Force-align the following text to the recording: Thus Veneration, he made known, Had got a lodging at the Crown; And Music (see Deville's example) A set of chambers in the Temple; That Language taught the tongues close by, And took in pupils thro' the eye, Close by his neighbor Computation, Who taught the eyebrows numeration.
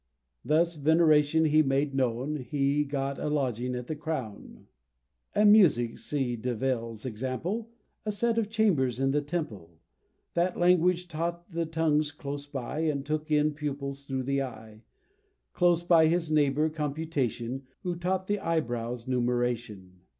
Thus 0.43 0.73
Veneration, 0.77 1.45
he 1.45 1.61
made 1.61 1.93
known, 1.93 2.37
Had 2.37 2.89
got 2.89 3.19
a 3.19 3.29
lodging 3.29 3.75
at 3.75 3.85
the 3.85 3.95
Crown; 3.95 4.65
And 5.35 5.51
Music 5.51 5.99
(see 5.99 6.35
Deville's 6.35 7.05
example) 7.05 7.69
A 8.03 8.11
set 8.11 8.39
of 8.39 8.49
chambers 8.49 8.99
in 8.99 9.11
the 9.11 9.21
Temple; 9.21 9.77
That 10.33 10.57
Language 10.57 11.07
taught 11.07 11.51
the 11.51 11.67
tongues 11.67 12.11
close 12.11 12.47
by, 12.47 12.79
And 12.79 13.05
took 13.05 13.29
in 13.29 13.53
pupils 13.53 14.05
thro' 14.05 14.23
the 14.23 14.41
eye, 14.41 14.81
Close 15.53 15.83
by 15.83 16.07
his 16.07 16.31
neighbor 16.31 16.67
Computation, 16.67 17.67
Who 17.83 17.95
taught 17.95 18.25
the 18.25 18.39
eyebrows 18.39 19.07
numeration. 19.07 19.99